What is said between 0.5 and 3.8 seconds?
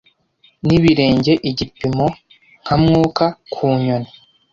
nibirenge Igipimo Nka mwuka ku